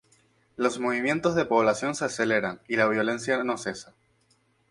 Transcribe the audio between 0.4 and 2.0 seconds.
Los movimientos de población